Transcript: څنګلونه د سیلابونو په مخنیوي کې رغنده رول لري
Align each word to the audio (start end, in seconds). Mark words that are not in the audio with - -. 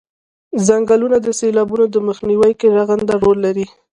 څنګلونه 0.67 1.17
د 1.21 1.27
سیلابونو 1.39 1.85
په 1.93 1.99
مخنیوي 2.07 2.51
کې 2.59 2.67
رغنده 2.77 3.13
رول 3.23 3.37
لري 3.45 3.65